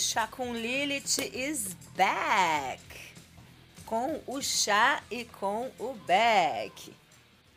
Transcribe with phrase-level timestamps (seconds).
[0.00, 2.82] Chá com Lilith is back!
[3.84, 6.90] Com o chá e com o back.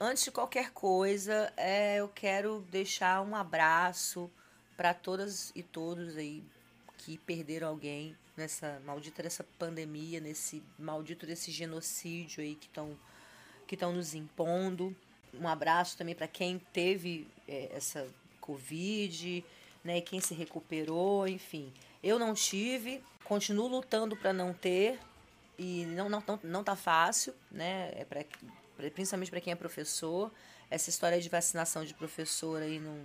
[0.00, 4.28] Antes de qualquer coisa, é, eu quero deixar um abraço
[4.76, 6.42] para todas e todos aí
[6.98, 12.98] que perderam alguém nessa maldita dessa pandemia, nesse maldito desse genocídio aí que estão
[13.68, 14.94] que estão nos impondo.
[15.32, 18.04] Um abraço também para quem teve é, essa
[18.40, 19.44] Covid,
[19.84, 21.72] né, quem se recuperou, enfim.
[22.02, 24.98] Eu não tive, continuo lutando para não ter
[25.58, 27.92] e não não não, não tá fácil, né?
[27.94, 28.24] É pra,
[28.90, 30.30] principalmente para quem é professor.
[30.68, 32.98] Essa história de vacinação de professor aí não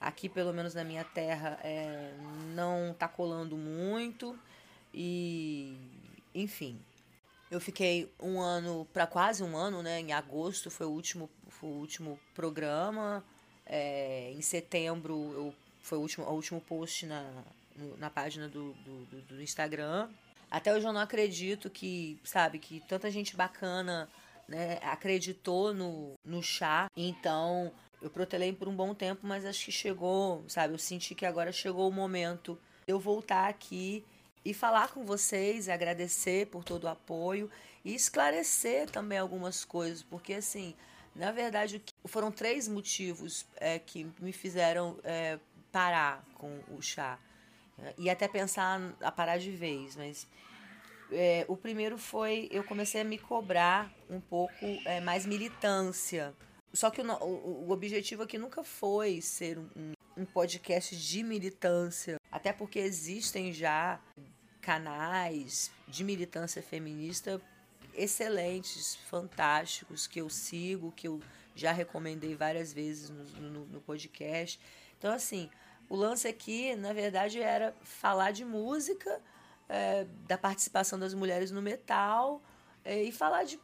[0.00, 2.12] aqui pelo menos na minha terra é,
[2.54, 4.38] não tá colando muito
[4.92, 5.74] e
[6.34, 6.78] enfim
[7.50, 11.70] eu fiquei um ano para quase um ano né em agosto foi o último foi
[11.70, 13.24] o último programa
[13.64, 17.24] é, em setembro eu, foi o último o último post na
[17.98, 20.08] na página do, do, do Instagram
[20.50, 24.08] até hoje eu não acredito que sabe que tanta gente bacana
[24.48, 29.72] né, acreditou no, no chá então eu protelei por um bom tempo, mas acho que
[29.72, 30.74] chegou, sabe?
[30.74, 34.04] Eu senti que agora chegou o momento de eu voltar aqui
[34.44, 37.50] e falar com vocês, agradecer por todo o apoio
[37.84, 40.74] e esclarecer também algumas coisas, porque assim,
[41.14, 45.38] na verdade, foram três motivos é, que me fizeram é,
[45.72, 47.18] parar com o chá
[47.98, 50.26] e até pensar a parar de vez, mas
[51.12, 56.34] é, o primeiro foi eu comecei a me cobrar um pouco é, mais militância
[56.76, 62.20] só que o, o, o objetivo aqui nunca foi ser um, um podcast de militância,
[62.30, 63.98] até porque existem já
[64.60, 67.40] canais de militância feminista
[67.94, 71.18] excelentes, fantásticos, que eu sigo, que eu
[71.54, 74.60] já recomendei várias vezes no, no, no, podcast.
[74.98, 75.48] Então, assim,
[75.88, 79.20] o lance aqui, na verdade, era falar de música,
[79.68, 82.42] é, da participação das mulheres no metal
[82.84, 83.58] é, e falar de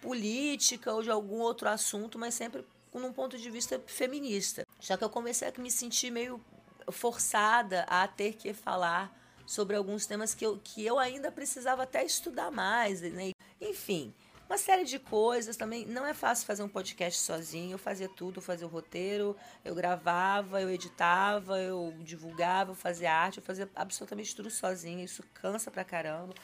[0.00, 4.66] política ou de algum outro assunto, mas sempre com um ponto de vista feminista.
[4.80, 6.42] Já que eu comecei a me sentir meio
[6.90, 9.16] forçada a ter que falar
[9.46, 13.32] sobre alguns temas que eu, que eu ainda precisava até estudar mais, né?
[13.60, 14.14] Enfim,
[14.50, 15.86] uma série de coisas também.
[15.86, 17.74] Não é fácil fazer um podcast sozinho.
[17.74, 23.12] Eu fazia tudo, eu fazia o roteiro, eu gravava, eu editava, eu divulgava, eu fazia
[23.12, 25.04] arte, eu fazia absolutamente tudo sozinha.
[25.04, 26.34] Isso cansa pra caramba.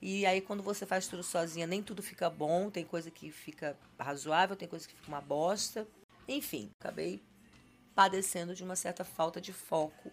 [0.00, 2.70] E aí, quando você faz tudo sozinha, nem tudo fica bom.
[2.70, 5.88] Tem coisa que fica razoável, tem coisa que fica uma bosta.
[6.28, 7.20] Enfim, acabei
[7.96, 10.12] padecendo de uma certa falta de foco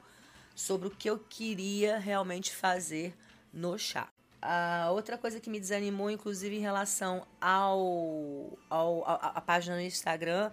[0.55, 3.15] sobre o que eu queria realmente fazer
[3.53, 4.09] no chá.
[4.45, 9.81] A outra coisa que me desanimou, inclusive em relação ao, ao a, a página no
[9.81, 10.51] Instagram,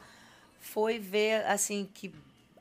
[0.61, 2.15] foi ver assim que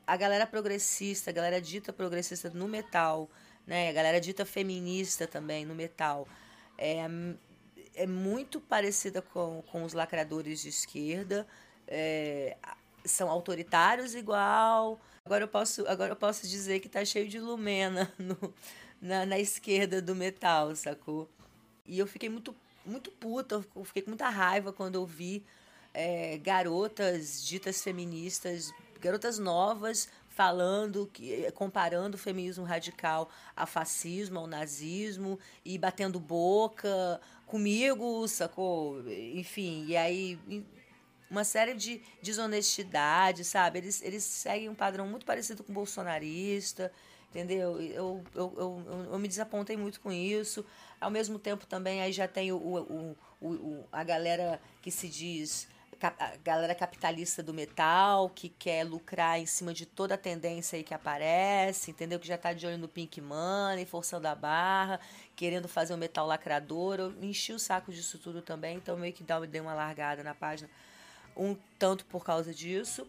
[0.04, 3.30] a galera progressista, a galera dita progressista no metal,
[3.64, 6.26] né, a galera dita feminista também no metal,
[6.76, 7.06] é,
[7.94, 11.46] é muito parecida com, com os lacradores de esquerda,
[11.86, 12.56] é,
[13.04, 15.00] são autoritários igual.
[15.24, 18.52] Agora eu posso, agora eu posso dizer que tá cheio de lumena no,
[19.00, 21.28] na, na esquerda do metal, sacou?
[21.86, 25.44] E eu fiquei muito, muito puta, eu fiquei com muita raiva quando eu vi
[25.92, 34.46] é, garotas ditas feministas, garotas novas falando, que, comparando o feminismo radical a fascismo, ao
[34.46, 39.02] nazismo, e batendo boca comigo, sacou?
[39.10, 40.38] Enfim, e aí
[41.30, 43.78] uma série de desonestidade, sabe?
[43.78, 46.92] Eles, eles seguem um padrão muito parecido com o bolsonarista,
[47.30, 47.80] entendeu?
[47.80, 50.64] Eu, eu, eu, eu, me desapontei muito com isso.
[51.00, 55.08] Ao mesmo tempo também aí já tem o, o, o, o a galera que se
[55.08, 55.68] diz
[56.02, 60.82] a galera capitalista do metal que quer lucrar em cima de toda a tendência aí
[60.82, 62.18] que aparece, entendeu?
[62.18, 64.98] Que já tá de olho no Pink Money, forçando a barra,
[65.36, 66.98] querendo fazer um metal lacrador.
[66.98, 70.70] Eu enchi o saco disso tudo também, então meio que dei uma largada na página
[71.36, 73.06] um tanto por causa disso.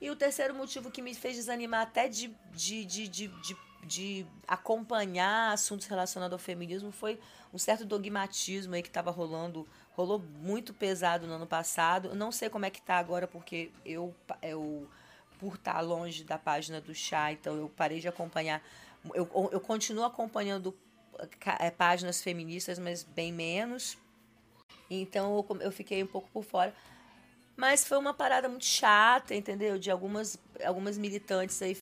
[0.00, 4.26] E o terceiro motivo que me fez desanimar até de, de, de, de, de, de
[4.46, 7.18] acompanhar assuntos relacionados ao feminismo foi
[7.52, 9.66] um certo dogmatismo aí que estava rolando
[9.96, 12.08] rolou muito pesado no ano passado.
[12.08, 14.86] Eu não sei como é que tá agora, porque eu, eu
[15.40, 18.62] por estar tá longe da página do chá, então eu parei de acompanhar.
[19.14, 20.76] Eu, eu continuo acompanhando
[21.58, 23.96] é, páginas feministas, mas bem menos.
[24.90, 26.74] Então eu, eu fiquei um pouco por fora.
[27.56, 29.78] Mas foi uma parada muito chata, entendeu?
[29.78, 31.76] De algumas, algumas militantes aí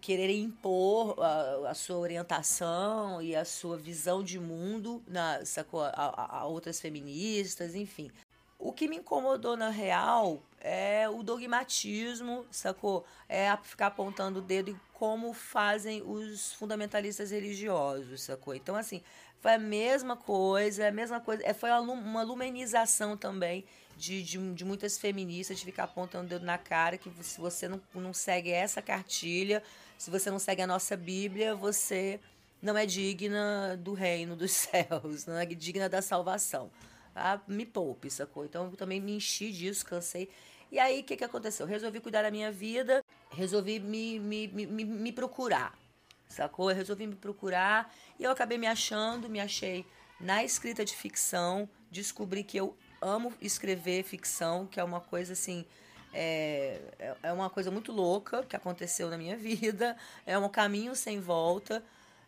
[0.00, 6.38] quererem impor a, a, sua orientação e a sua visão de mundo na, sacou, a,
[6.38, 8.10] a, outras feministas, enfim.
[8.58, 13.04] O que me incomodou na real é o dogmatismo, sacou?
[13.28, 18.54] É ficar apontando o dedo em como fazem os fundamentalistas religiosos, sacou?
[18.54, 19.02] Então, assim,
[19.40, 21.42] foi a mesma coisa, a mesma coisa.
[21.44, 23.64] É, foi uma lumenização também
[23.96, 27.68] de, de, de, muitas feministas de ficar apontando o dedo na cara que se você
[27.68, 29.62] não, não segue essa cartilha,
[29.98, 32.18] se você não segue a nossa Bíblia, você
[32.60, 36.70] não é digna do reino dos céus, não é digna da salvação.
[37.14, 38.44] Ah, me poupe, sacou?
[38.44, 40.30] Então eu também me enchi disso, cansei.
[40.70, 41.66] E aí, o que, que aconteceu?
[41.66, 45.78] Resolvi cuidar da minha vida, resolvi me, me, me, me procurar,
[46.26, 46.70] sacou?
[46.70, 49.84] Eu resolvi me procurar e eu acabei me achando, me achei
[50.18, 55.66] na escrita de ficção, descobri que eu amo escrever ficção, que é uma coisa assim.
[56.14, 60.94] É, é, é uma coisa muito louca que aconteceu na minha vida, é um caminho
[60.94, 61.82] sem volta.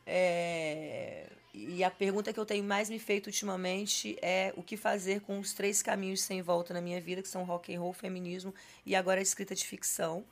[0.07, 5.21] É, e a pergunta que eu tenho mais me feito ultimamente é o que fazer
[5.21, 8.53] com os três caminhos sem volta na minha vida, que são rock and roll, feminismo
[8.85, 10.25] e agora a escrita de ficção.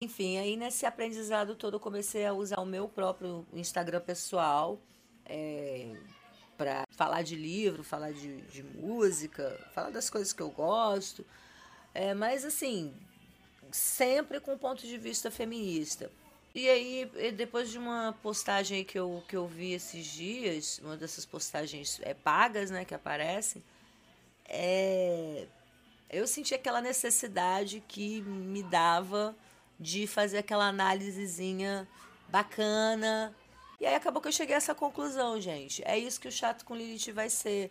[0.00, 4.80] Enfim, aí nesse aprendizado todo eu comecei a usar o meu próprio Instagram pessoal
[5.26, 5.92] é,
[6.56, 11.24] para falar de livro, falar de, de, música, falar das coisas que eu gosto.
[11.94, 12.92] É, mas assim,
[13.70, 16.10] sempre com ponto de vista feminista.
[16.52, 21.24] E aí, depois de uma postagem que eu, que eu vi esses dias, uma dessas
[21.24, 23.62] postagens é, pagas, né, que aparecem,
[24.44, 25.46] é,
[26.10, 29.36] eu senti aquela necessidade que me dava
[29.78, 31.86] de fazer aquela análisezinha
[32.28, 33.32] bacana.
[33.80, 35.82] E aí acabou que eu cheguei a essa conclusão, gente.
[35.84, 37.70] É isso que o Chato com Lilith vai ser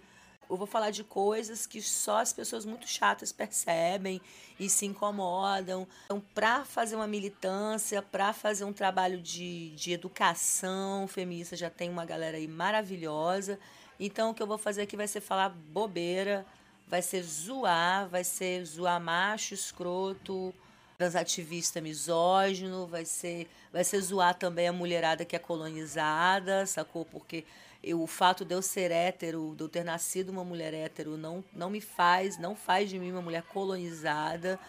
[0.50, 4.22] eu vou falar de coisas que só as pessoas muito chatas percebem
[4.60, 5.88] e se incomodam.
[6.06, 11.90] Então, para fazer uma militância, para fazer um trabalho de, de educação feminista, já tem
[11.90, 13.60] uma galera aí maravilhosa.
[14.00, 16.46] Então, o que eu vou fazer aqui vai ser falar bobeira,
[16.88, 20.54] vai ser zoar, vai ser zoar macho, escroto,
[20.98, 27.06] transativista misógino, vai ser, vai ser zoar também a mulherada que é colonizada, sacou?
[27.06, 27.46] Porque
[27.84, 31.44] eu, o fato de eu ser hétero, de eu ter nascido uma mulher hétero, não,
[31.54, 34.60] não me faz, não faz de mim uma mulher colonizada,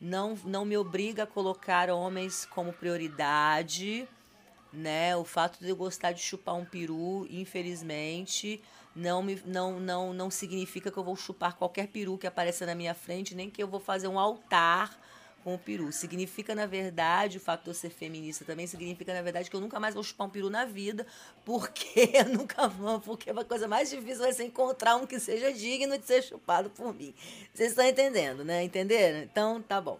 [0.00, 4.08] não, não me obriga a colocar homens como prioridade,
[4.72, 5.16] né?
[5.16, 8.60] O fato de eu gostar de chupar um peru, infelizmente,
[8.96, 12.74] não, me, não, não, não significa que eu vou chupar qualquer peru que apareça na
[12.74, 14.98] minha frente, nem que eu vou fazer um altar
[15.44, 15.92] com o peru.
[15.92, 19.60] Significa, na verdade, o fato de eu ser feminista também significa, na verdade, que eu
[19.60, 21.06] nunca mais vou chupar um peru na vida,
[21.44, 25.52] porque eu nunca vou, porque a coisa mais difícil vai ser encontrar um que seja
[25.52, 27.14] digno de ser chupado por mim.
[27.52, 28.62] Vocês estão entendendo, né?
[28.62, 29.18] Entenderam?
[29.18, 29.98] Então, tá bom.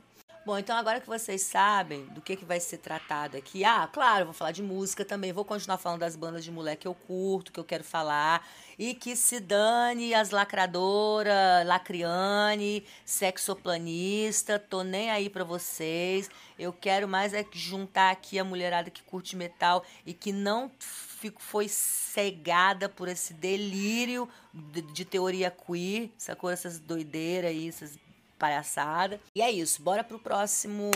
[0.48, 4.24] Bom, então agora que vocês sabem do que, que vai ser tratado aqui, ah, claro,
[4.24, 7.52] vou falar de música também, vou continuar falando das bandas de mulher que eu curto,
[7.52, 8.48] que eu quero falar,
[8.78, 16.30] e que se dane as lacradoras, lacriane, sexoplanista, tô nem aí para vocês.
[16.58, 21.42] Eu quero mais é juntar aqui a mulherada que curte metal e que não fico,
[21.42, 26.48] foi cegada por esse delírio de, de teoria queer, sacou?
[26.48, 27.98] Essas doideiras aí, essas
[28.38, 29.20] palhaçada.
[29.34, 30.90] E é isso, bora pro próximo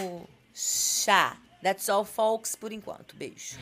[0.55, 1.37] chá.
[1.63, 3.15] That's all, folks, por enquanto.
[3.15, 3.59] Beijo.